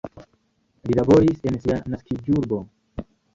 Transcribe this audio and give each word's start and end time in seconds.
Li 0.87 0.95
laboris 0.99 1.45
en 1.51 1.59
sia 1.67 1.77
naskiĝurbo. 1.97 2.61